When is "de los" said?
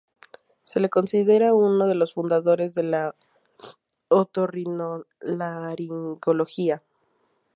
1.85-2.15